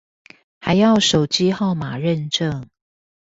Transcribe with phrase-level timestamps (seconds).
[0.61, 2.67] 還要手機號碼認證